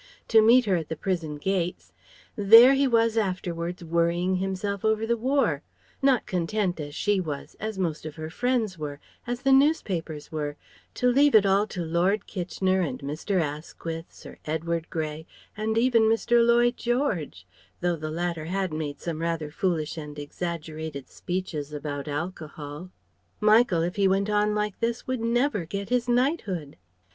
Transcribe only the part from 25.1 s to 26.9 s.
never get his knighthood!